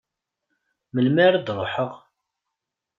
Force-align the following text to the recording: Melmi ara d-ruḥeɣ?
Melmi 0.93 1.21
ara 1.27 1.39
d-ruḥeɣ? 1.45 1.91